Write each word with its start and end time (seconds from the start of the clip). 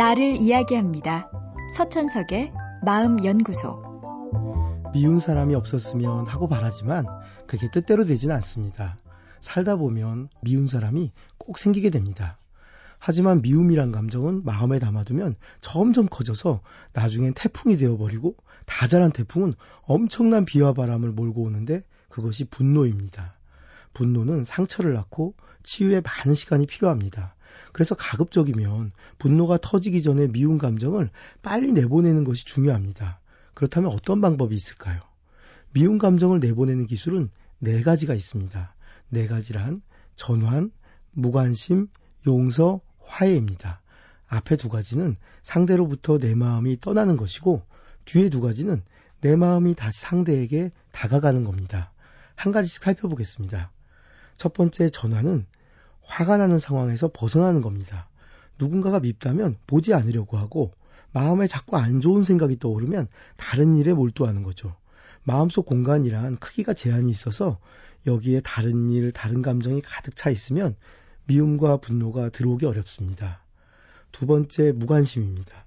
나를 0.00 0.36
이야기합니다. 0.38 1.30
서천석의 1.76 2.54
마음연구소. 2.86 3.82
미운 4.94 5.18
사람이 5.18 5.54
없었으면 5.54 6.26
하고 6.26 6.48
바라지만 6.48 7.04
그게 7.46 7.70
뜻대로 7.70 8.06
되진 8.06 8.30
않습니다. 8.30 8.96
살다 9.42 9.76
보면 9.76 10.30
미운 10.40 10.68
사람이 10.68 11.12
꼭 11.36 11.58
생기게 11.58 11.90
됩니다. 11.90 12.38
하지만 12.98 13.42
미움이란 13.42 13.92
감정은 13.92 14.42
마음에 14.42 14.78
담아두면 14.78 15.36
점점 15.60 16.06
커져서 16.08 16.62
나중엔 16.94 17.34
태풍이 17.34 17.76
되어버리고 17.76 18.36
다 18.64 18.86
자란 18.86 19.12
태풍은 19.12 19.52
엄청난 19.82 20.46
비와 20.46 20.72
바람을 20.72 21.10
몰고 21.10 21.42
오는데 21.42 21.82
그것이 22.08 22.46
분노입니다. 22.46 23.34
분노는 23.92 24.44
상처를 24.44 24.94
낳고 24.94 25.34
치유에 25.62 26.00
많은 26.00 26.34
시간이 26.34 26.66
필요합니다. 26.66 27.34
그래서 27.72 27.94
가급적이면 27.94 28.92
분노가 29.18 29.58
터지기 29.58 30.02
전에 30.02 30.28
미운 30.28 30.58
감정을 30.58 31.10
빨리 31.42 31.72
내보내는 31.72 32.24
것이 32.24 32.44
중요합니다. 32.44 33.20
그렇다면 33.54 33.90
어떤 33.92 34.20
방법이 34.20 34.54
있을까요? 34.54 35.00
미운 35.72 35.98
감정을 35.98 36.40
내보내는 36.40 36.86
기술은 36.86 37.30
네 37.58 37.82
가지가 37.82 38.14
있습니다. 38.14 38.74
네 39.10 39.26
가지란 39.26 39.82
전환, 40.16 40.70
무관심, 41.12 41.88
용서, 42.26 42.80
화해입니다. 43.00 43.80
앞에 44.28 44.56
두 44.56 44.68
가지는 44.68 45.16
상대로부터 45.42 46.18
내 46.18 46.34
마음이 46.34 46.78
떠나는 46.80 47.16
것이고 47.16 47.62
뒤에 48.04 48.28
두 48.28 48.40
가지는 48.40 48.82
내 49.20 49.36
마음이 49.36 49.74
다시 49.74 50.00
상대에게 50.00 50.70
다가가는 50.92 51.44
겁니다. 51.44 51.92
한 52.34 52.52
가지씩 52.52 52.82
살펴보겠습니다. 52.82 53.70
첫 54.36 54.52
번째 54.54 54.88
전환은 54.88 55.46
화가 56.10 56.36
나는 56.36 56.58
상황에서 56.58 57.08
벗어나는 57.12 57.62
겁니다. 57.62 58.08
누군가가 58.58 59.00
밉다면 59.00 59.56
보지 59.66 59.94
않으려고 59.94 60.36
하고 60.36 60.72
마음에 61.12 61.46
자꾸 61.46 61.76
안 61.76 62.00
좋은 62.00 62.24
생각이 62.24 62.58
떠오르면 62.58 63.06
다른 63.36 63.76
일에 63.76 63.94
몰두하는 63.94 64.42
거죠. 64.42 64.76
마음속 65.22 65.66
공간이란 65.66 66.36
크기가 66.36 66.74
제한이 66.74 67.10
있어서 67.10 67.58
여기에 68.06 68.40
다른 68.40 68.90
일, 68.90 69.12
다른 69.12 69.40
감정이 69.40 69.80
가득 69.82 70.16
차 70.16 70.30
있으면 70.30 70.74
미움과 71.26 71.76
분노가 71.76 72.28
들어오기 72.30 72.66
어렵습니다. 72.66 73.44
두 74.10 74.26
번째, 74.26 74.72
무관심입니다. 74.72 75.66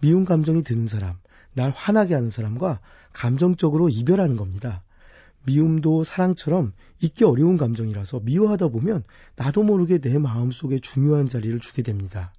미운 0.00 0.24
감정이 0.24 0.62
드는 0.62 0.86
사람, 0.86 1.18
날 1.54 1.70
화나게 1.70 2.14
하는 2.14 2.30
사람과 2.30 2.80
감정적으로 3.12 3.88
이별하는 3.88 4.36
겁니다. 4.36 4.82
미움도 5.44 6.04
사랑처럼 6.04 6.72
잊기 7.00 7.24
어려운 7.24 7.56
감정이라서 7.56 8.20
미워하다 8.20 8.68
보면 8.68 9.02
나도 9.36 9.62
모르게 9.62 9.98
내 9.98 10.18
마음속에 10.18 10.78
중요한 10.78 11.28
자리를 11.28 11.58
주게 11.60 11.82
됩니다. 11.82 12.32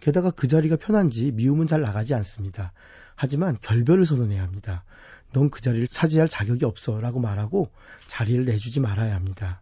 게다가 0.00 0.30
그 0.30 0.48
자리가 0.48 0.76
편한지 0.76 1.32
미움은 1.32 1.66
잘 1.66 1.80
나가지 1.80 2.14
않습니다. 2.14 2.72
하지만 3.14 3.56
결별을 3.60 4.04
선언해야 4.04 4.42
합니다. 4.42 4.84
넌 5.32 5.50
그 5.50 5.60
자리를 5.60 5.86
차지할 5.88 6.28
자격이 6.28 6.64
없어 6.64 7.00
라고 7.00 7.20
말하고 7.20 7.70
자리를 8.06 8.44
내주지 8.44 8.80
말아야 8.80 9.14
합니다. 9.14 9.60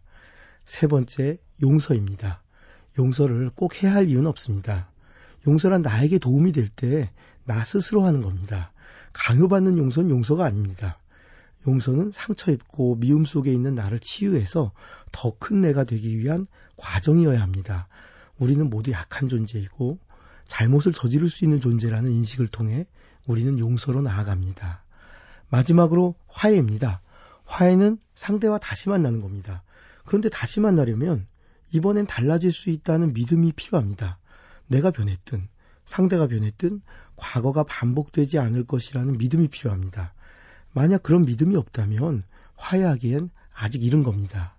세 0.65 0.87
번째, 0.87 1.37
용서입니다. 1.61 2.41
용서를 2.97 3.49
꼭 3.55 3.83
해야 3.83 3.93
할 3.93 4.09
이유는 4.09 4.27
없습니다. 4.27 4.89
용서란 5.47 5.81
나에게 5.81 6.17
도움이 6.19 6.51
될 6.51 6.69
때 6.75 7.09
나 7.45 7.63
스스로 7.63 8.03
하는 8.03 8.21
겁니다. 8.21 8.71
강요받는 9.13 9.77
용서는 9.77 10.09
용서가 10.09 10.45
아닙니다. 10.45 10.97
용서는 11.67 12.11
상처 12.11 12.51
입고 12.51 12.95
미움 12.95 13.25
속에 13.25 13.51
있는 13.51 13.75
나를 13.75 13.99
치유해서 13.99 14.71
더 15.11 15.31
큰 15.39 15.61
내가 15.61 15.83
되기 15.83 16.17
위한 16.19 16.47
과정이어야 16.77 17.41
합니다. 17.41 17.87
우리는 18.37 18.69
모두 18.69 18.91
약한 18.91 19.29
존재이고 19.29 19.99
잘못을 20.47 20.91
저지를 20.91 21.29
수 21.29 21.45
있는 21.45 21.59
존재라는 21.59 22.11
인식을 22.11 22.47
통해 22.47 22.85
우리는 23.27 23.57
용서로 23.57 24.01
나아갑니다. 24.01 24.83
마지막으로 25.49 26.15
화해입니다. 26.27 27.01
화해는 27.45 27.97
상대와 28.15 28.57
다시 28.57 28.89
만나는 28.89 29.21
겁니다. 29.21 29.63
그런데 30.03 30.29
다시 30.29 30.59
만나려면 30.59 31.27
이번엔 31.71 32.07
달라질 32.07 32.51
수 32.51 32.69
있다는 32.69 33.13
믿음이 33.13 33.53
필요합니다. 33.53 34.19
내가 34.67 34.91
변했든 34.91 35.47
상대가 35.85 36.27
변했든 36.27 36.81
과거가 37.15 37.63
반복되지 37.63 38.39
않을 38.39 38.65
것이라는 38.65 39.17
믿음이 39.17 39.47
필요합니다. 39.47 40.13
만약 40.75 41.03
그런 41.03 41.23
믿음이 41.23 41.55
없다면 41.55 42.23
화해하기엔 42.57 43.29
아직 43.53 43.81
이른 43.81 44.03
겁니다. 44.03 44.55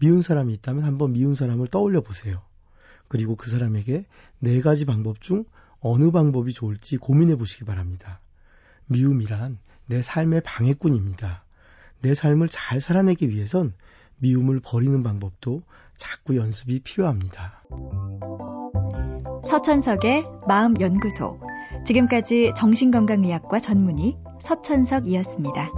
미운 0.00 0.20
사람이 0.20 0.52
있다면 0.54 0.82
한번 0.82 1.12
미운 1.12 1.34
사람을 1.34 1.68
떠올려 1.68 2.00
보세요. 2.00 2.42
그리고 3.06 3.36
그 3.36 3.48
사람에게 3.48 4.04
네 4.40 4.60
가지 4.60 4.84
방법 4.84 5.20
중 5.20 5.44
어느 5.80 6.10
방법이 6.10 6.52
좋을지 6.52 6.96
고민해 6.96 7.36
보시기 7.36 7.64
바랍니다. 7.64 8.20
미움이란 8.86 9.58
내 9.86 10.02
삶의 10.02 10.42
방해꾼입니다. 10.44 11.44
내 12.02 12.14
삶을 12.14 12.48
잘 12.48 12.80
살아내기 12.80 13.28
위해선 13.28 13.74
미움을 14.16 14.58
버리는 14.60 15.00
방법도 15.04 15.62
자꾸 15.96 16.36
연습이 16.36 16.80
필요합니다. 16.80 17.62
서천석의 19.48 20.24
마음연구소. 20.48 21.40
지금까지 21.86 22.54
정신건강의학과 22.56 23.60
전문의 23.60 24.18
서천석이었습니다. 24.40 25.70